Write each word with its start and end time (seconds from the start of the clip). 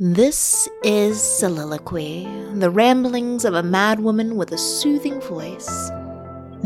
This 0.00 0.68
is 0.82 1.22
Soliloquy, 1.22 2.26
the 2.54 2.68
ramblings 2.68 3.44
of 3.44 3.54
a 3.54 3.62
madwoman 3.62 4.34
with 4.34 4.50
a 4.50 4.58
soothing 4.58 5.20
voice. 5.20 5.68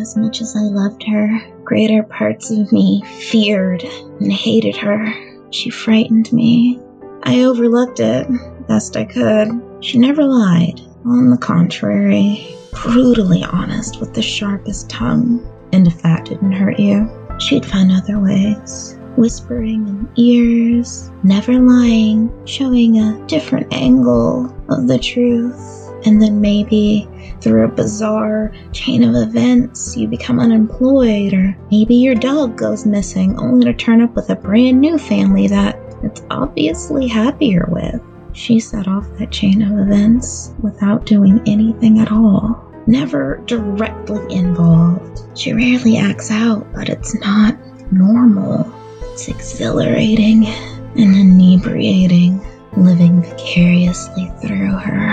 As 0.00 0.16
much 0.16 0.40
as 0.40 0.56
I 0.56 0.62
loved 0.62 1.02
her, 1.02 1.38
greater 1.62 2.04
parts 2.04 2.50
of 2.50 2.72
me 2.72 3.02
feared 3.04 3.84
and 3.84 4.32
hated 4.32 4.78
her. 4.78 5.12
She 5.50 5.68
frightened 5.68 6.32
me. 6.32 6.80
I 7.24 7.42
overlooked 7.42 8.00
it 8.00 8.26
best 8.66 8.96
I 8.96 9.04
could. 9.04 9.48
She 9.80 9.98
never 9.98 10.24
lied. 10.24 10.80
On 11.04 11.28
the 11.28 11.36
contrary, 11.36 12.56
brutally 12.82 13.44
honest 13.44 14.00
with 14.00 14.14
the 14.14 14.22
sharpest 14.22 14.88
tongue. 14.88 15.46
And 15.74 15.86
if 15.86 16.00
that 16.00 16.24
didn't 16.24 16.52
hurt 16.52 16.78
you, 16.78 17.10
she'd 17.38 17.66
find 17.66 17.92
other 17.92 18.18
ways 18.18 18.97
whispering 19.18 19.88
in 19.88 20.08
ears, 20.16 21.10
never 21.22 21.54
lying, 21.54 22.30
showing 22.46 22.98
a 22.98 23.26
different 23.26 23.72
angle 23.72 24.46
of 24.68 24.86
the 24.86 24.98
truth. 24.98 25.74
And 26.06 26.22
then 26.22 26.40
maybe 26.40 27.08
through 27.40 27.64
a 27.64 27.68
bizarre 27.68 28.52
chain 28.72 29.02
of 29.02 29.14
events, 29.14 29.96
you 29.96 30.06
become 30.06 30.38
unemployed, 30.38 31.34
or 31.34 31.56
maybe 31.70 31.96
your 31.96 32.14
dog 32.14 32.56
goes 32.56 32.86
missing 32.86 33.36
only 33.38 33.64
to 33.64 33.74
turn 33.74 34.00
up 34.00 34.14
with 34.14 34.30
a 34.30 34.36
brand 34.36 34.80
new 34.80 34.96
family 34.96 35.48
that 35.48 35.76
it's 36.02 36.22
obviously 36.30 37.08
happier 37.08 37.66
with. 37.70 38.00
She 38.32 38.60
set 38.60 38.86
off 38.86 39.08
that 39.18 39.32
chain 39.32 39.62
of 39.62 39.78
events 39.78 40.52
without 40.62 41.06
doing 41.06 41.40
anything 41.46 41.98
at 41.98 42.12
all. 42.12 42.64
Never 42.86 43.42
directly 43.46 44.32
involved. 44.32 45.20
She 45.36 45.52
rarely 45.52 45.98
acts 45.98 46.30
out, 46.30 46.66
but 46.72 46.88
it's 46.88 47.14
not 47.20 47.56
normal. 47.92 48.72
It's 49.18 49.26
exhilarating 49.26 50.46
and 50.46 51.16
inebriating, 51.16 52.40
living 52.76 53.20
vicariously 53.20 54.30
through 54.40 54.70
her. 54.70 55.08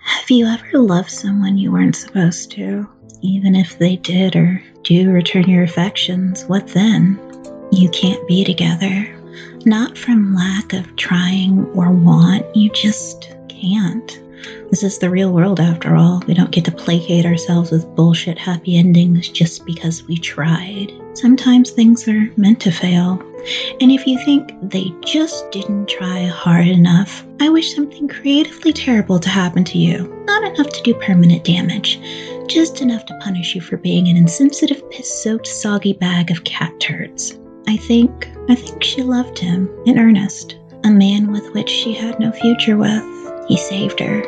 Have 0.00 0.30
you 0.30 0.46
ever 0.46 0.80
loved 0.80 1.12
someone 1.12 1.56
you 1.56 1.70
weren't 1.70 1.94
supposed 1.94 2.50
to? 2.50 2.88
Even 3.20 3.54
if 3.54 3.78
they 3.78 3.94
did 3.94 4.34
or 4.34 4.60
do 4.82 5.12
return 5.12 5.48
your 5.48 5.62
affections, 5.62 6.44
what 6.46 6.66
then? 6.66 7.20
You 7.70 7.88
can't 7.90 8.26
be 8.26 8.42
together. 8.42 9.16
Not 9.64 9.96
from 9.96 10.34
lack 10.34 10.72
of 10.72 10.96
trying 10.96 11.66
or 11.66 11.92
want, 11.92 12.56
you 12.56 12.68
just 12.70 13.30
can't. 13.48 14.21
This 14.70 14.82
is 14.82 14.98
the 14.98 15.10
real 15.10 15.32
world 15.32 15.60
after 15.60 15.94
all. 15.94 16.22
We 16.26 16.34
don't 16.34 16.50
get 16.50 16.64
to 16.66 16.72
placate 16.72 17.26
ourselves 17.26 17.70
with 17.70 17.94
bullshit 17.94 18.38
happy 18.38 18.78
endings 18.78 19.28
just 19.28 19.66
because 19.66 20.02
we 20.04 20.16
tried. 20.16 20.92
Sometimes 21.14 21.70
things 21.70 22.08
are 22.08 22.32
meant 22.36 22.60
to 22.60 22.70
fail. 22.70 23.22
And 23.80 23.90
if 23.90 24.06
you 24.06 24.18
think 24.24 24.52
they 24.62 24.92
just 25.04 25.50
didn't 25.50 25.88
try 25.88 26.26
hard 26.26 26.68
enough, 26.68 27.24
I 27.40 27.48
wish 27.48 27.74
something 27.74 28.08
creatively 28.08 28.72
terrible 28.72 29.18
to 29.18 29.28
happen 29.28 29.64
to 29.64 29.78
you. 29.78 30.08
Not 30.26 30.44
enough 30.44 30.72
to 30.72 30.82
do 30.82 30.94
permanent 30.94 31.44
damage, 31.44 32.00
just 32.46 32.80
enough 32.80 33.04
to 33.06 33.18
punish 33.20 33.54
you 33.54 33.60
for 33.60 33.76
being 33.76 34.08
an 34.08 34.16
insensitive, 34.16 34.88
piss 34.90 35.22
soaked, 35.22 35.46
soggy 35.46 35.92
bag 35.92 36.30
of 36.30 36.44
cat 36.44 36.72
turds. 36.80 37.38
I 37.66 37.76
think, 37.76 38.30
I 38.48 38.54
think 38.54 38.82
she 38.82 39.02
loved 39.02 39.38
him 39.38 39.68
in 39.86 39.98
earnest. 39.98 40.56
A 40.84 40.90
man 40.90 41.30
with 41.30 41.52
which 41.54 41.68
she 41.68 41.94
had 41.94 42.18
no 42.18 42.32
future 42.32 42.76
with. 42.76 43.21
He 43.48 43.56
saved 43.56 44.00
her. 44.00 44.22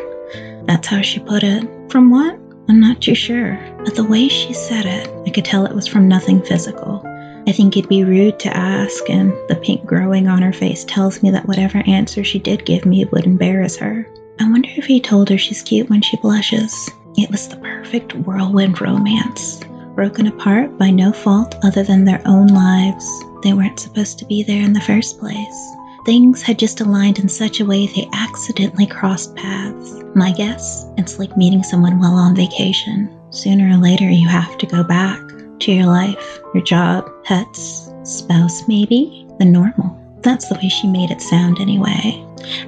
That's 0.65 0.87
how 0.87 1.03
she 1.03 1.21
put 1.21 1.43
it. 1.43 1.69
From 1.91 2.11
what? 2.11 2.39
I'm 2.69 2.81
not 2.81 3.01
too 3.03 3.15
sure. 3.15 3.59
But 3.85 3.95
the 3.95 4.05
way 4.05 4.29
she 4.29 4.53
said 4.53 4.87
it, 4.87 5.11
I 5.27 5.31
could 5.31 5.45
tell 5.45 5.67
it 5.67 5.75
was 5.75 5.87
from 5.87 6.09
nothing 6.09 6.43
physical. 6.43 7.03
I 7.47 7.53
think 7.53 7.77
it'd 7.77 7.91
be 7.91 8.05
rude 8.05 8.39
to 8.41 8.57
ask, 8.57 9.09
and 9.11 9.31
the 9.49 9.57
pink 9.57 9.85
growing 9.85 10.29
on 10.29 10.41
her 10.41 10.53
face 10.53 10.85
tells 10.85 11.23
me 11.23 11.31
that 11.31 11.47
whatever 11.47 11.83
answer 11.87 12.25
she 12.25 12.39
did 12.39 12.65
give 12.65 12.87
me 12.87 13.05
would 13.05 13.27
embarrass 13.27 13.77
her. 13.77 14.09
I 14.41 14.51
wonder 14.51 14.71
if 14.77 14.87
he 14.87 15.01
told 15.01 15.29
her 15.29 15.37
she's 15.37 15.63
cute 15.63 15.91
when 15.91 16.01
she 16.01 16.17
blushes. 16.17 16.91
It 17.17 17.31
was 17.31 17.47
the 17.49 17.57
perfect 17.57 18.15
whirlwind 18.15 18.81
romance. 18.81 19.61
Broken 19.95 20.27
apart 20.27 20.77
by 20.79 20.91
no 20.91 21.13
fault 21.13 21.55
other 21.63 21.83
than 21.83 22.05
their 22.05 22.23
own 22.25 22.49
lives. 22.49 23.09
They 23.43 23.53
weren't 23.53 23.79
supposed 23.79 24.19
to 24.21 24.25
be 24.25 24.43
there 24.43 24.63
in 24.63 24.73
the 24.73 24.81
first 24.81 25.21
place. 25.21 25.74
Things 26.05 26.43
had 26.43 26.59
just 26.59 26.83
aligned 26.83 27.19
in 27.19 27.31
such 27.31 27.61
a 27.61 27.65
way 27.65 27.87
they 27.87 28.09
accidentally 28.13 28.87
crossed 28.87 29.35
paths. 29.37 30.03
My 30.15 30.33
guess, 30.33 30.87
it's 30.99 31.19
like 31.19 31.37
meeting 31.37 31.63
someone 31.63 31.99
while 31.99 32.15
on 32.15 32.37
vacation. 32.37 33.11
Sooner 33.31 33.75
or 33.75 33.79
later, 33.81 34.09
you 34.09 34.29
have 34.29 34.59
to 34.59 34.67
go 34.67 34.85
back 34.85 35.19
to 35.61 35.73
your 35.73 35.87
life, 35.87 36.41
your 36.53 36.63
job, 36.63 37.11
pets, 37.25 37.91
spouse, 38.03 38.69
maybe, 38.69 39.27
the 39.39 39.47
normal. 39.47 39.99
That's 40.21 40.49
the 40.49 40.57
way 40.57 40.69
she 40.69 40.89
made 40.89 41.11
it 41.11 41.23
sound 41.23 41.59
anyway. 41.59 42.23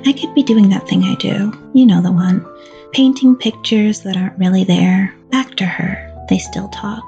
I 0.07 0.13
could 0.13 0.35
be 0.35 0.43
doing 0.43 0.71
that 0.71 0.89
thing 0.89 1.05
I 1.05 1.15
do. 1.17 1.53
You 1.75 1.85
know 1.85 2.01
the 2.01 2.13
one. 2.13 2.45
Painting 2.93 3.37
pictures 3.37 4.01
that 4.01 4.17
aren't 4.17 4.39
really 4.39 4.65
there. 4.65 5.15
Back 5.31 5.57
to 5.57 5.67
her. 5.67 6.27
They 6.31 6.39
still 6.39 6.69
talk. 6.69 7.05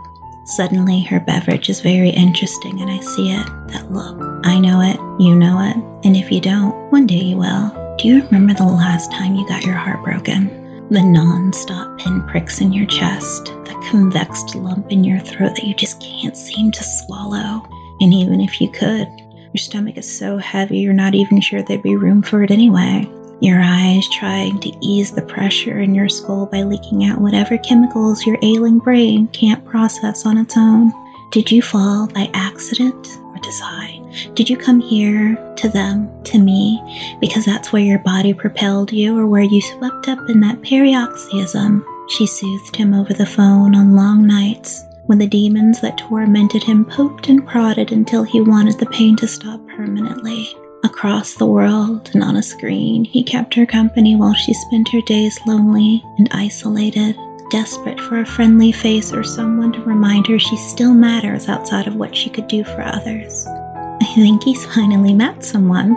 Suddenly, 0.49 1.03
her 1.03 1.21
beverage 1.21 1.69
is 1.69 1.83
very 1.83 2.09
interesting, 2.09 2.81
and 2.81 2.91
I 2.91 3.01
see 3.01 3.31
it. 3.31 3.47
That 3.69 3.93
look. 3.93 4.17
I 4.45 4.59
know 4.59 4.81
it, 4.81 4.97
you 5.23 5.35
know 5.35 5.61
it, 5.61 5.77
and 6.07 6.17
if 6.17 6.33
you 6.33 6.41
don't, 6.41 6.75
one 6.91 7.07
day 7.07 7.17
you 7.17 7.37
will. 7.37 7.97
Do 7.99 8.09
you 8.09 8.25
remember 8.25 8.55
the 8.55 8.65
last 8.65 9.13
time 9.13 9.35
you 9.35 9.47
got 9.47 9.67
your 9.67 9.75
heart 9.75 10.03
broken? 10.03 10.49
The 10.91 11.03
non 11.03 11.53
stop 11.53 11.99
pinpricks 11.99 12.63
in 12.63 12.73
your 12.73 12.87
chest, 12.87 13.45
the 13.45 13.87
convexed 13.91 14.55
lump 14.55 14.91
in 14.91 15.05
your 15.05 15.21
throat 15.21 15.55
that 15.55 15.67
you 15.67 15.75
just 15.75 16.01
can't 16.01 16.37
seem 16.37 16.73
to 16.73 16.83
swallow. 16.83 17.69
And 18.01 18.15
even 18.15 18.41
if 18.41 18.59
you 18.59 18.71
could, 18.71 19.07
your 19.53 19.59
stomach 19.59 19.99
is 19.99 20.19
so 20.19 20.39
heavy 20.39 20.79
you're 20.79 20.95
not 20.95 21.15
even 21.15 21.41
sure 21.41 21.63
there'd 21.63 21.83
be 21.83 21.97
room 21.97 22.23
for 22.23 22.43
it 22.43 22.51
anyway 22.51 23.07
your 23.41 23.61
eyes 23.63 24.09
trying 24.11 24.59
to 24.61 24.77
ease 24.81 25.13
the 25.13 25.23
pressure 25.23 25.79
in 25.79 25.95
your 25.95 26.09
skull 26.09 26.47
by 26.47 26.63
leaking 26.63 27.05
out 27.05 27.21
whatever 27.21 27.57
chemicals 27.59 28.27
your 28.27 28.39
ailing 28.43 28.79
brain 28.79 29.29
can't 29.29 29.65
process 29.65 30.27
on 30.27 30.39
its 30.39 30.57
own. 30.57 30.93
Did 31.31 31.51
you 31.51 31.63
fall 31.63 32.09
by 32.09 32.31
accident 32.35 33.07
or 33.23 33.39
design? 33.39 34.13
Did 34.35 34.51
you 34.51 34.57
come 34.57 34.81
here 34.81 35.37
to 35.57 35.69
them, 35.69 36.11
to 36.25 36.39
me, 36.39 37.17
because 37.21 37.45
that's 37.45 37.73
where 37.73 37.83
your 37.83 38.01
body 38.01 38.35
propelled 38.35 38.93
you 38.93 39.17
or 39.17 39.27
where 39.27 39.43
you 39.43 39.61
swept 39.61 40.09
up 40.09 40.29
in 40.29 40.41
that 40.41 40.63
paroxysm? 40.63 41.85
She 42.09 42.27
soothed 42.27 42.75
him 42.75 42.95
over 42.95 43.13
the 43.13 43.27
phone 43.27 43.77
on 43.77 43.95
long 43.95 44.27
nights 44.27 44.85
when 45.07 45.19
the 45.19 45.27
demons 45.27 45.81
that 45.81 45.99
tormented 45.99 46.63
him 46.63 46.85
poked 46.85 47.29
and 47.29 47.47
prodded 47.47 47.93
until 47.93 48.25
he 48.25 48.41
wanted 48.41 48.79
the 48.79 48.87
pain 48.87 49.17
to 49.17 49.29
stop 49.29 49.61
permanently. 49.69 50.55
Across 50.85 51.35
the 51.35 51.47
world 51.47 52.11
and 52.15 52.23
on 52.23 52.37
a 52.37 52.43
screen, 52.43 53.05
he 53.05 53.23
kept 53.25 53.55
her 53.55 53.67
company 53.67 54.15
while 54.15 54.35
she 54.35 54.55
spent 54.55 54.89
her 54.91 55.01
days 55.01 55.39
lonely 55.45 56.05
and 56.19 56.29
isolated, 56.31 57.19
desperate 57.51 58.01
for 58.01 58.21
a 58.21 58.27
friendly 58.27 58.71
face 58.71 59.13
or 59.13 59.25
someone 59.25 59.73
to 59.73 59.83
remind 59.83 60.27
her 60.29 60.39
she 60.39 60.57
still 60.57 60.95
matters 60.95 61.49
outside 61.49 61.89
of 61.89 61.97
what 61.97 62.15
she 62.17 62.31
could 62.31 62.47
do 62.47 62.63
for 62.63 62.83
others. 62.83 63.47
I 63.47 64.13
think 64.15 64.45
he's 64.45 64.65
finally 64.67 65.15
met 65.15 65.45
someone. 65.45 65.97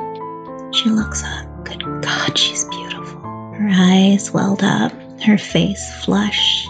She 0.74 0.90
looks 0.90 1.24
up. 1.24 1.66
Good 1.66 1.84
God, 2.02 2.38
she's 2.38 2.66
beautiful. 2.66 3.22
Her 3.22 3.70
eyes 3.72 4.32
welled 4.32 4.64
up, 4.64 4.92
her 5.22 5.38
face 5.38 5.94
flushed, 6.04 6.61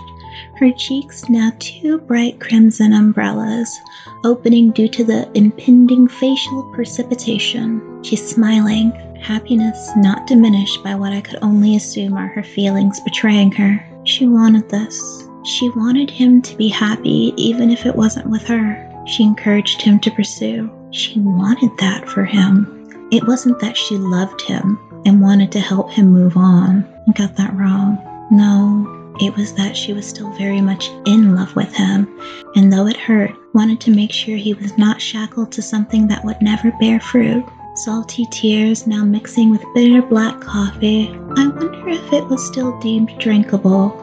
her 0.62 0.72
cheeks 0.72 1.28
now 1.28 1.52
two 1.58 1.98
bright 1.98 2.40
crimson 2.40 2.94
umbrellas, 2.94 3.82
opening 4.24 4.70
due 4.70 4.88
to 4.88 5.04
the 5.04 5.28
impending 5.36 6.08
facial 6.08 6.72
precipitation. 6.76 8.04
She's 8.04 8.24
smiling, 8.24 8.92
happiness 9.20 9.90
not 9.98 10.28
diminished 10.28 10.84
by 10.84 10.94
what 10.94 11.14
I 11.14 11.22
could 11.22 11.40
only 11.42 11.76
assume 11.76 12.16
are 12.16 12.28
her 12.28 12.44
feelings 12.44 13.00
betraying 13.00 13.52
her. 13.54 13.84
She 14.04 14.28
wanted 14.28 14.70
this. 14.70 15.28
She 15.46 15.68
wanted 15.70 16.12
him 16.12 16.44
to 16.44 16.56
be 16.56 16.68
happy 16.68 17.34
even 17.38 17.72
if 17.72 17.88
it 17.88 17.96
wasn't 17.96 18.30
with 18.30 18.44
her. 18.44 18.88
She 19.08 19.24
encouraged 19.24 19.82
him 19.82 20.00
to 20.02 20.12
pursue. 20.12 20.70
She 20.92 21.20
wanted 21.20 21.72
that 21.80 22.08
for 22.08 22.24
him. 22.24 23.10
It 23.12 23.26
wasn't 23.28 23.60
that 23.62 23.76
she 23.76 23.98
loved 23.98 24.42
him 24.42 24.78
and 25.08 25.22
wanted 25.22 25.52
to 25.54 25.60
help 25.60 25.90
him 25.90 26.14
move 26.14 26.38
on. 26.38 26.88
I 27.10 27.14
got 27.14 27.36
that 27.38 27.56
wrong. 27.56 27.98
No, 28.30 29.01
it 29.20 29.36
was 29.36 29.54
that 29.54 29.76
she 29.76 29.94
was 29.94 30.08
still 30.08 30.32
very 30.34 30.62
much 30.62 30.90
in 31.06 31.36
love 31.36 31.56
with 31.56 31.74
him, 31.74 32.08
and 32.56 32.72
though 32.72 32.88
it 32.88 32.98
hurt, 32.98 33.32
wanted 33.54 33.80
to 33.82 33.92
make 33.92 34.12
sure 34.12 34.38
he 34.38 34.54
was 34.54 34.78
not 34.78 35.02
shackled 35.02 35.52
to 35.52 35.62
something 35.62 36.08
that 36.08 36.24
would 36.24 36.42
never 36.42 36.72
bear 36.80 37.00
fruit. 37.00 37.46
Salty 37.76 38.26
tears 38.32 38.86
now 38.86 39.04
mixing 39.04 39.50
with 39.50 39.64
bitter 39.74 40.02
black 40.02 40.40
coffee. 40.42 41.10
I 41.38 41.48
wonder 41.48 41.90
if 41.90 42.14
it 42.14 42.26
was 42.26 42.46
still 42.46 42.78
deemed 42.80 43.12
drinkable, 43.20 43.98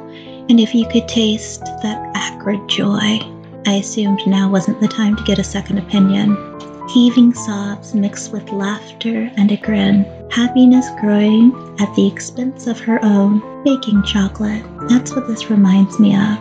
and 0.48 0.58
if 0.58 0.74
you 0.74 0.86
could 0.88 1.08
taste 1.08 1.64
that 1.82 2.10
acrid 2.14 2.68
joy. 2.68 3.18
I 3.66 3.74
assumed 3.74 4.20
now 4.26 4.48
wasn't 4.48 4.80
the 4.80 4.88
time 4.88 5.16
to 5.16 5.24
get 5.24 5.38
a 5.38 5.44
second 5.44 5.78
opinion. 5.78 6.57
Heaving 6.88 7.34
sobs 7.34 7.94
mixed 7.94 8.32
with 8.32 8.50
laughter 8.50 9.30
and 9.36 9.52
a 9.52 9.58
grin. 9.58 10.06
Happiness 10.30 10.86
growing 10.98 11.52
at 11.78 11.94
the 11.94 12.06
expense 12.06 12.66
of 12.66 12.80
her 12.80 12.98
own 13.04 13.62
baking 13.62 14.02
chocolate. 14.04 14.64
That's 14.88 15.14
what 15.14 15.26
this 15.28 15.50
reminds 15.50 16.00
me 16.00 16.16
of. 16.16 16.38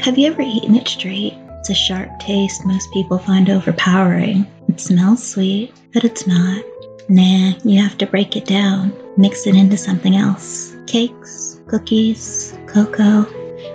Have 0.00 0.18
you 0.18 0.26
ever 0.26 0.42
eaten 0.42 0.74
it 0.74 0.88
straight? 0.88 1.34
It's 1.60 1.70
a 1.70 1.74
sharp 1.74 2.18
taste 2.18 2.66
most 2.66 2.92
people 2.92 3.18
find 3.18 3.48
overpowering. 3.48 4.46
It 4.68 4.80
smells 4.80 5.24
sweet, 5.24 5.72
but 5.92 6.02
it's 6.02 6.26
not. 6.26 6.64
Nah, 7.08 7.52
you 7.62 7.80
have 7.80 7.96
to 7.98 8.06
break 8.06 8.36
it 8.36 8.46
down, 8.46 8.92
mix 9.16 9.46
it 9.46 9.54
into 9.54 9.76
something 9.76 10.16
else. 10.16 10.74
Cakes, 10.88 11.60
cookies, 11.68 12.58
cocoa. 12.66 13.26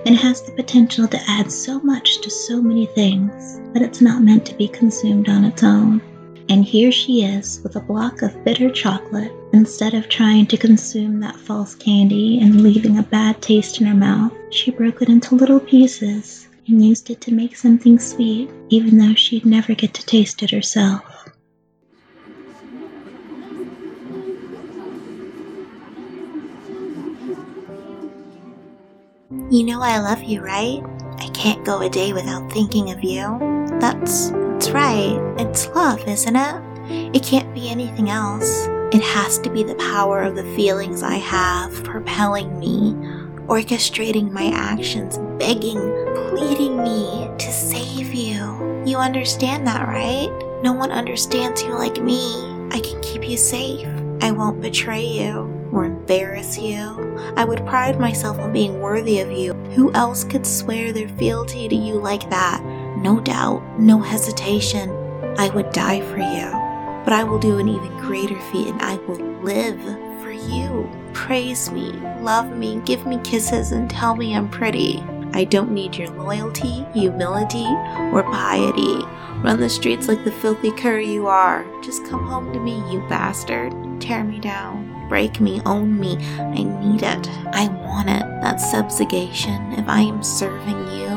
and 0.06 0.16
It 0.16 0.20
has 0.20 0.42
the 0.42 0.52
potential 0.52 1.08
to 1.08 1.20
add 1.30 1.50
so 1.50 1.80
much 1.80 2.20
to 2.22 2.30
so 2.30 2.62
many 2.62 2.88
things, 2.88 3.62
but 3.72 3.82
it's 3.82 4.02
not 4.02 4.22
meant 4.22 4.46
to 4.48 4.56
be 4.56 4.68
consumed 4.68 5.30
on 5.30 5.46
its 5.46 5.64
own. 5.64 6.02
And 6.50 6.66
here 6.66 6.92
she 6.92 7.24
is 7.24 7.62
with 7.62 7.76
a 7.76 7.80
block 7.80 8.24
of 8.24 8.44
bitter 8.44 8.72
chocolate. 8.72 9.32
Instead 9.54 9.94
of 9.94 10.10
trying 10.10 10.48
to 10.48 10.58
consume 10.58 11.20
that 11.20 11.36
false 11.36 11.76
candy 11.76 12.40
and 12.42 12.64
leaving 12.64 12.98
a 12.98 13.04
bad 13.04 13.40
taste 13.40 13.80
in 13.80 13.86
her 13.86 13.96
mouth, 13.96 14.34
she 14.50 14.72
broke 14.72 15.04
it 15.04 15.10
into 15.10 15.36
little 15.36 15.60
pieces 15.60 16.48
and 16.68 16.84
used 16.84 17.12
it 17.12 17.22
to 17.22 17.34
make 17.34 17.56
something 17.56 18.00
sweet, 18.00 18.50
even 18.70 18.98
though 18.98 19.14
she'd 19.14 19.46
never 19.46 19.76
get 19.76 19.94
to 19.94 20.06
taste 20.06 20.42
it 20.42 20.50
herself. 20.50 21.04
You 29.52 29.64
know 29.64 29.82
I 29.82 30.00
love 30.00 30.24
you, 30.24 30.42
right? 30.42 30.82
I 31.20 31.28
can't 31.30 31.64
go 31.64 31.82
a 31.82 31.90
day 31.90 32.14
without 32.14 32.52
thinking 32.52 32.92
of 32.92 33.04
you. 33.04 33.38
That's 33.80 34.32
that's 34.60 34.72
right. 34.72 35.18
It's 35.38 35.70
love, 35.70 36.06
isn't 36.06 36.36
it? 36.36 37.16
It 37.16 37.24
can't 37.24 37.54
be 37.54 37.70
anything 37.70 38.10
else. 38.10 38.68
It 38.92 39.02
has 39.02 39.40
to 39.40 39.50
be 39.50 39.64
the 39.64 39.76
power 39.76 40.22
of 40.22 40.36
the 40.36 40.44
feelings 40.54 41.02
I 41.02 41.16
have 41.16 41.82
propelling 41.86 42.60
me, 42.60 42.92
orchestrating 43.48 44.32
my 44.32 44.52
actions, 44.54 45.18
begging, 45.40 45.80
pleading 46.28 46.76
me 46.76 47.30
to 47.38 47.52
save 47.54 48.14
you. 48.14 48.84
You 48.86 48.98
understand 48.98 49.66
that, 49.66 49.88
right? 49.88 50.30
No 50.62 50.74
one 50.74 50.92
understands 50.92 51.64
you 51.64 51.74
like 51.76 52.02
me. 52.02 52.44
I 52.70 52.82
can 52.82 53.00
keep 53.02 53.30
you 53.30 53.38
safe. 53.38 53.88
I 54.22 54.32
won't 54.32 54.60
betray 54.60 55.06
you 55.06 55.70
or 55.72 55.86
embarrass 55.86 56.58
you. 56.58 57.16
I 57.38 57.46
would 57.46 57.66
pride 57.66 57.98
myself 57.98 58.38
on 58.40 58.52
being 58.52 58.82
worthy 58.82 59.22
of 59.22 59.32
you. 59.32 59.54
Who 59.76 59.94
else 59.94 60.26
could 60.26 60.46
swear 60.46 60.92
their 60.92 61.08
fealty 61.08 61.70
to 61.70 61.76
you 61.76 61.94
like 61.94 62.30
that? 62.30 62.62
No 63.02 63.20
doubt, 63.20 63.80
no 63.80 64.00
hesitation, 64.00 64.90
I 65.38 65.50
would 65.50 65.72
die 65.72 66.02
for 66.02 66.18
you. 66.18 66.50
But 67.06 67.14
I 67.14 67.24
will 67.24 67.40
do 67.40 67.58
an 67.60 67.68
even 67.68 67.98
greater 67.98 68.40
feat 68.52 68.68
and 68.68 68.82
I 68.82 68.96
will 69.08 69.20
live 69.42 69.82
for 70.22 70.32
you. 70.32 70.90
Praise 71.14 71.72
me, 71.72 71.92
love 72.22 72.56
me, 72.56 72.82
give 72.86 73.06
me 73.06 73.20
kisses, 73.24 73.72
and 73.72 73.90
tell 73.90 74.16
me 74.16 74.36
I'm 74.36 74.50
pretty. 74.50 75.04
I 75.34 75.44
don't 75.46 75.72
need 75.72 75.96
your 75.96 76.10
loyalty, 76.10 76.86
humility, 76.94 77.66
or 78.14 78.24
piety. 78.24 79.06
Run 79.44 79.60
the 79.60 79.70
streets 79.70 80.08
like 80.08 80.24
the 80.26 80.32
filthy 80.32 80.72
cur 80.72 81.00
you 81.00 81.28
are. 81.28 81.66
Just 81.82 82.06
come 82.06 82.26
home 82.26 82.52
to 82.52 82.60
me, 82.60 82.84
you 82.92 83.00
bastard. 83.08 83.74
Tear 84.02 84.24
me 84.24 84.40
down. 84.40 85.08
Break 85.08 85.40
me, 85.40 85.62
own 85.66 86.00
me. 86.00 86.18
I 86.40 86.64
need 86.64 87.04
it. 87.04 87.30
I 87.54 87.68
want 87.68 88.10
it. 88.10 88.24
That 88.42 88.58
subjugation. 88.58 89.74
If 89.74 89.88
I 89.88 90.02
am 90.02 90.22
serving 90.24 90.88
you, 90.92 91.09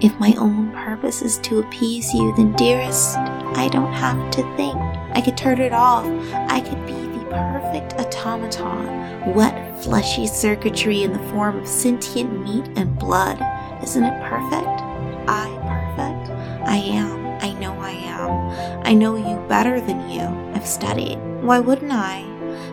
if 0.00 0.18
my 0.20 0.32
own 0.38 0.70
purpose 0.72 1.22
is 1.22 1.38
to 1.38 1.58
appease 1.58 2.14
you, 2.14 2.32
then 2.36 2.52
dearest, 2.52 3.16
I 3.16 3.68
don't 3.68 3.92
have 3.92 4.30
to 4.32 4.42
think. 4.56 4.76
I 5.12 5.20
could 5.20 5.36
turn 5.36 5.60
it 5.60 5.72
off. 5.72 6.06
I 6.32 6.60
could 6.60 6.86
be 6.86 6.92
the 6.92 7.24
perfect 7.30 7.94
automaton, 7.94 9.34
wet, 9.34 9.82
fleshy 9.82 10.26
circuitry 10.26 11.02
in 11.02 11.12
the 11.12 11.30
form 11.30 11.58
of 11.58 11.66
sentient 11.66 12.44
meat 12.44 12.66
and 12.76 12.96
blood. 12.98 13.40
Isn't 13.82 14.04
it 14.04 14.22
perfect? 14.22 14.82
I 15.28 15.48
perfect? 15.66 16.30
I 16.68 16.76
am. 16.76 17.26
I 17.40 17.52
know 17.54 17.72
I 17.80 17.90
am. 17.90 18.86
I 18.86 18.94
know 18.94 19.16
you 19.16 19.36
better 19.48 19.80
than 19.80 20.08
you. 20.08 20.22
I've 20.54 20.66
studied. 20.66 21.18
Why 21.42 21.58
wouldn't 21.58 21.92
I? 21.92 22.24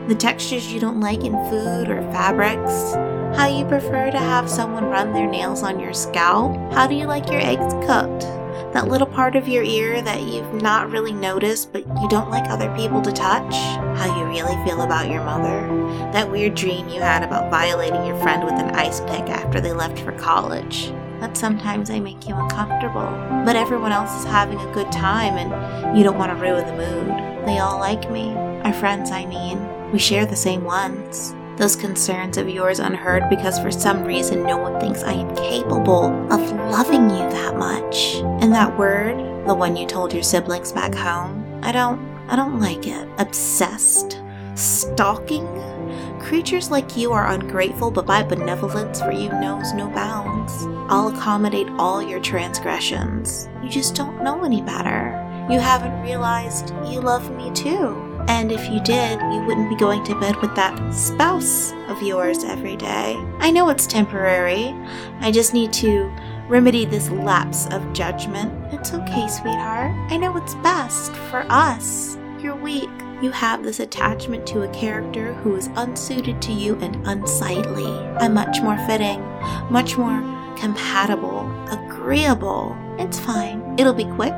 The 0.07 0.16
textures 0.16 0.72
you 0.72 0.80
don't 0.80 1.00
like 1.00 1.24
in 1.24 1.33
food 1.50 1.89
or 1.89 2.01
fabrics, 2.12 2.94
how 3.36 3.48
you 3.48 3.66
prefer 3.66 4.10
to 4.10 4.18
have 4.18 4.50
someone 4.50 4.86
run 4.86 5.12
their 5.12 5.28
nails 5.28 5.62
on 5.62 5.78
your 5.78 5.94
scalp? 5.94 6.56
How 6.72 6.88
do 6.88 6.96
you 6.96 7.06
like 7.06 7.30
your 7.30 7.42
eggs 7.42 7.74
cooked? 7.86 8.22
That 8.74 8.88
little 8.88 9.08
part 9.08 9.36
of 9.36 9.48
your 9.48 9.64
ear 9.64 10.02
that 10.02 10.22
you've 10.22 10.62
not 10.62 10.90
really 10.90 11.12
noticed 11.12 11.74
but 11.74 11.86
you 12.02 12.08
don't 12.08 12.30
like 12.30 12.50
other 12.50 12.74
people 12.78 13.02
to 13.02 13.12
touch? 13.12 13.54
How 14.00 14.18
you 14.18 14.26
really 14.26 14.56
feel 14.66 14.82
about 14.82 15.10
your 15.10 15.24
mother? 15.24 15.68
That 16.14 16.32
weird 16.32 16.56
dream 16.56 16.88
you 16.88 17.02
had 17.02 17.24
about 17.24 17.52
violating 17.52 18.06
your 18.06 18.18
friend 18.22 18.46
with 18.46 18.54
an 18.54 18.74
ice 18.74 19.02
pick 19.02 19.30
after 19.30 19.60
they 19.60 19.74
left 19.74 20.00
for 20.00 20.14
college? 20.14 20.88
That 21.20 21.36
sometimes 21.36 21.90
they 21.90 22.00
make 22.00 22.30
you 22.30 22.36
uncomfortable. 22.36 23.12
But 23.46 23.58
everyone 23.58 23.92
else 23.92 24.18
is 24.18 24.26
having 24.26 24.60
a 24.60 24.74
good 24.74 24.92
time 24.94 25.34
and 25.38 25.98
you 25.98 26.06
don't 26.06 26.18
want 26.18 26.32
to 26.32 26.42
ruin 26.42 26.66
the 26.66 26.74
mood. 26.74 27.46
They 27.46 27.60
all 27.60 27.80
like 27.80 28.10
me. 28.10 28.34
Our 28.64 28.74
friends, 28.74 29.12
I 29.12 29.26
mean. 29.26 29.60
We 29.92 30.00
share 30.00 30.26
the 30.26 30.36
same 30.38 30.64
ones 30.64 31.36
those 31.57 31.75
concerns 31.75 32.38
of 32.38 32.50
yours 32.50 32.80
unheard 32.80 33.30
because 33.30 33.60
for 33.60 33.72
some 33.72 34.04
reason 34.04 34.44
no 34.44 34.57
one 34.57 34.80
thinks 34.80 35.04
I 35.04 35.13
am 35.13 35.36
capable 35.36 36.06
of 36.31 36.52
loving 36.69 37.10
you 37.10 37.18
that 37.18 37.57
much. 37.57 38.16
And 38.42 38.54
that 38.54 38.78
word, 38.78 39.18
the 39.48 39.54
one 39.54 39.75
you 39.75 39.88
told 39.88 40.13
your 40.13 40.24
siblings 40.24 40.72
back 40.72 40.94
home, 40.94 41.60
I 41.63 41.72
don't 41.72 42.00
I 42.28 42.36
don't 42.36 42.60
like 42.60 42.88
it. 42.88 43.07
Obsessed? 43.19 44.19
Stalking? 44.56 45.48
Creatures 46.19 46.72
like 46.72 46.98
you 46.98 47.12
are 47.12 47.28
ungrateful, 47.28 47.92
but 47.92 48.08
my 48.08 48.24
benevolence 48.24 49.00
for 49.00 49.12
you 49.12 49.30
knows 49.30 49.74
no 49.74 49.88
bounds. 49.90 50.51
I'll 50.92 51.10
accommodate 51.10 51.69
all 51.78 52.01
your 52.01 52.19
transgressions. 52.19 53.48
You 53.62 53.69
just 53.69 53.94
don't 53.94 54.24
know 54.24 54.44
any 54.44 54.63
better. 54.63 55.22
You 55.51 55.60
haven't 55.60 56.01
realized 56.01 56.74
you 56.88 57.00
love 57.00 57.30
me 57.38 57.51
too. 57.51 58.15
And 58.27 58.51
if 58.51 58.69
you 58.69 58.80
did, 58.81 59.19
you 59.33 59.42
wouldn't 59.45 59.69
be 59.69 59.75
going 59.75 60.04
to 60.06 60.19
bed 60.19 60.36
with 60.38 60.56
that 60.56 60.94
spouse 60.94 61.74
of 61.88 62.01
yours 62.01 62.44
every 62.44 62.75
day. 62.75 63.16
I 63.39 63.51
know 63.51 63.69
it's 63.69 63.88
temporary. 63.88 64.75
I 65.19 65.31
just 65.31 65.54
need 65.54 65.72
to 65.74 66.12
remedy 66.48 66.86
this 66.86 67.10
lapse 67.10 67.68
of 67.68 67.94
judgment. 67.94 68.51
It's 68.74 68.94
okay, 68.94 69.27
sweetheart. 69.27 69.92
I 70.12 70.18
know 70.18 70.31
what's 70.31 70.56
best 70.56 71.13
for 71.30 71.45
us. 71.50 72.18
You're 72.39 72.56
weak. 72.56 72.89
You 73.22 73.31
have 73.31 73.63
this 73.63 73.80
attachment 73.80 74.45
to 74.48 74.63
a 74.63 74.74
character 74.74 75.33
who 75.36 75.56
is 75.56 75.69
unsuited 75.75 76.42
to 76.44 76.51
you 76.51 76.75
and 76.80 76.95
unsightly. 77.07 77.88
I'm 78.18 78.33
much 78.33 78.62
more 78.62 78.77
fitting, 78.86 79.22
much 79.72 79.98
more 79.98 80.19
compatible, 80.57 81.50
agreeable. 81.72 82.75
It's 83.00 83.19
fine. 83.19 83.65
It'll 83.77 83.94
be 83.94 84.06
quick. 84.06 84.33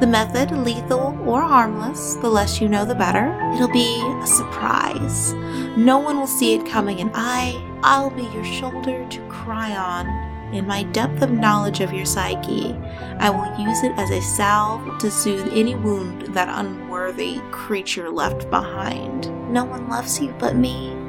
The 0.00 0.06
method, 0.06 0.50
lethal 0.52 1.18
or 1.26 1.42
harmless, 1.42 2.14
the 2.16 2.28
less 2.28 2.60
you 2.60 2.68
know, 2.68 2.84
the 2.84 2.94
better. 2.94 3.38
It'll 3.54 3.68
be 3.68 4.00
a 4.22 4.26
surprise. 4.26 5.34
No 5.76 5.98
one 5.98 6.18
will 6.18 6.26
see 6.26 6.54
it 6.54 6.66
coming, 6.66 7.00
and 7.00 7.10
I, 7.14 7.62
I'll 7.82 8.10
be 8.10 8.22
your 8.22 8.44
shoulder 8.44 9.06
to 9.08 9.28
cry 9.28 9.76
on. 9.76 10.06
In 10.54 10.66
my 10.66 10.82
depth 10.82 11.22
of 11.22 11.30
knowledge 11.30 11.80
of 11.80 11.92
your 11.92 12.04
psyche, 12.04 12.74
I 13.18 13.30
will 13.30 13.64
use 13.64 13.84
it 13.84 13.92
as 13.96 14.10
a 14.10 14.20
salve 14.20 14.98
to 14.98 15.10
soothe 15.10 15.52
any 15.52 15.76
wound 15.76 16.34
that 16.34 16.48
unworthy 16.48 17.40
creature 17.52 18.10
left 18.10 18.50
behind. 18.50 19.30
No 19.52 19.64
one 19.64 19.88
loves 19.88 20.20
you 20.20 20.34
but 20.38 20.56
me. 20.56 20.99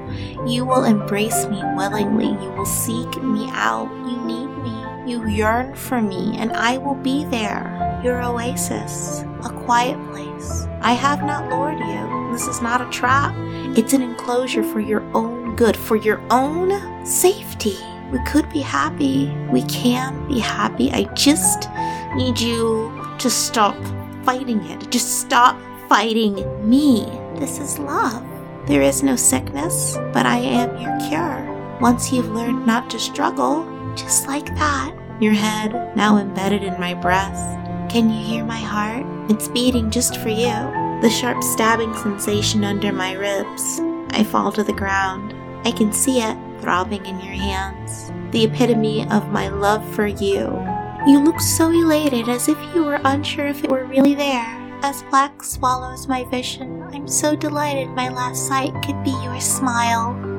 You 0.45 0.65
will 0.65 0.83
embrace 0.83 1.45
me 1.47 1.61
willingly. 1.75 2.27
You 2.43 2.51
will 2.51 2.65
seek 2.65 3.21
me 3.21 3.49
out. 3.51 3.89
You 4.07 4.17
need 4.25 4.47
me. 4.63 5.11
You 5.11 5.27
yearn 5.27 5.75
for 5.75 6.01
me, 6.01 6.37
and 6.37 6.53
I 6.53 6.77
will 6.77 6.95
be 6.95 7.25
there, 7.25 7.99
your 8.03 8.21
oasis, 8.21 9.23
a 9.43 9.49
quiet 9.65 9.97
place. 10.11 10.67
I 10.81 10.93
have 10.93 11.23
not 11.23 11.49
lured 11.49 11.79
you. 11.79 12.31
This 12.31 12.47
is 12.47 12.61
not 12.61 12.81
a 12.81 12.89
trap. 12.91 13.33
It's 13.77 13.93
an 13.93 14.01
enclosure 14.01 14.63
for 14.63 14.79
your 14.79 15.01
own 15.15 15.55
good, 15.55 15.75
for 15.75 15.95
your 15.95 16.21
own 16.29 17.05
safety. 17.05 17.77
We 18.11 18.19
could 18.25 18.49
be 18.51 18.59
happy. 18.59 19.33
We 19.49 19.63
can 19.63 20.27
be 20.27 20.39
happy. 20.39 20.91
I 20.91 21.03
just 21.13 21.67
need 22.15 22.39
you 22.39 22.91
to 23.19 23.29
stop 23.29 23.75
fighting 24.23 24.63
it. 24.65 24.91
Just 24.91 25.19
stop 25.21 25.59
fighting 25.89 26.35
me. 26.69 27.05
This 27.35 27.59
is 27.59 27.79
love. 27.79 28.30
There 28.67 28.83
is 28.83 29.01
no 29.01 29.15
sickness, 29.15 29.97
but 30.13 30.27
I 30.27 30.37
am 30.37 30.79
your 30.79 30.95
cure. 31.09 31.77
Once 31.81 32.11
you've 32.11 32.29
learned 32.29 32.65
not 32.65 32.91
to 32.91 32.99
struggle, 32.99 33.65
just 33.95 34.27
like 34.27 34.45
that. 34.55 34.95
Your 35.19 35.33
head 35.33 35.95
now 35.95 36.17
embedded 36.17 36.63
in 36.63 36.79
my 36.79 36.93
breast. 36.93 37.57
Can 37.91 38.09
you 38.11 38.23
hear 38.23 38.45
my 38.45 38.59
heart? 38.59 39.05
It's 39.31 39.47
beating 39.47 39.89
just 39.89 40.17
for 40.17 40.29
you. 40.29 40.53
The 41.01 41.09
sharp 41.09 41.41
stabbing 41.41 41.95
sensation 41.95 42.63
under 42.63 42.93
my 42.93 43.13
ribs. 43.13 43.81
I 44.11 44.23
fall 44.23 44.51
to 44.51 44.63
the 44.63 44.73
ground. 44.73 45.33
I 45.65 45.71
can 45.71 45.91
see 45.91 46.21
it 46.21 46.37
throbbing 46.61 47.05
in 47.07 47.19
your 47.19 47.33
hands. 47.33 48.11
The 48.31 48.43
epitome 48.43 49.09
of 49.09 49.31
my 49.31 49.47
love 49.47 49.83
for 49.95 50.05
you. 50.05 50.47
You 51.07 51.19
look 51.23 51.39
so 51.39 51.71
elated 51.71 52.29
as 52.29 52.47
if 52.47 52.57
you 52.75 52.83
were 52.83 53.01
unsure 53.03 53.47
if 53.47 53.63
it 53.63 53.71
were 53.71 53.85
really 53.85 54.13
there. 54.13 54.60
As 54.83 55.03
black 55.03 55.43
swallows 55.43 56.07
my 56.07 56.23
vision, 56.25 56.81
I'm 56.91 57.07
so 57.07 57.35
delighted 57.35 57.89
my 57.89 58.09
last 58.09 58.47
sight 58.47 58.73
could 58.83 59.03
be 59.03 59.11
your 59.23 59.39
smile. 59.39 60.30